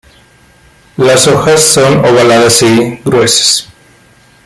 [0.97, 3.69] Las hojas son ovaladas y gruesas.